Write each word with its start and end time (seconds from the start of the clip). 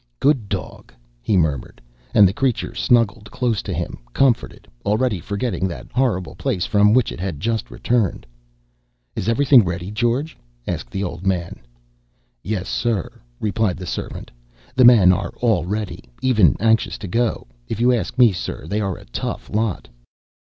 "Good 0.19 0.49
dog," 0.49 0.91
he 1.21 1.37
murmured; 1.37 1.79
and 2.11 2.27
the 2.27 2.33
creature 2.33 2.73
snuggled 2.73 3.29
close 3.29 3.61
to 3.61 3.71
him, 3.71 3.99
comforted, 4.13 4.67
already 4.83 5.19
forgetting 5.19 5.67
that 5.67 5.91
horrible 5.91 6.33
place 6.33 6.65
from 6.65 6.95
which 6.95 7.11
it 7.11 7.19
had 7.19 7.39
just 7.39 7.69
returned. 7.69 8.25
"Is 9.15 9.29
everything 9.29 9.63
ready, 9.63 9.91
George?" 9.91 10.35
asked 10.67 10.89
the 10.89 11.03
old 11.03 11.27
man. 11.27 11.59
"Yes, 12.41 12.67
sir," 12.67 13.21
replied 13.39 13.77
the 13.77 13.85
servant. 13.85 14.31
"The 14.73 14.85
men 14.85 15.13
are 15.13 15.35
all 15.39 15.65
ready, 15.67 16.05
even 16.23 16.55
anxious 16.59 16.97
to 16.97 17.07
go. 17.07 17.45
If 17.67 17.79
you 17.79 17.93
ask 17.93 18.17
me, 18.17 18.31
sir, 18.31 18.65
they 18.65 18.81
are 18.81 18.97
a 18.97 19.05
tough 19.05 19.51
lot." 19.51 19.87